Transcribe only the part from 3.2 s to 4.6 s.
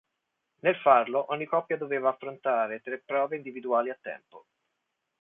individuali a tempo.